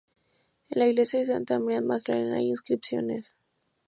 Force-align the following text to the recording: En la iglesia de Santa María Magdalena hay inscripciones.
En 0.69 0.79
la 0.79 0.87
iglesia 0.87 1.19
de 1.19 1.27
Santa 1.27 1.59
María 1.59 1.79
Magdalena 1.79 2.37
hay 2.37 2.47
inscripciones. 2.47 3.35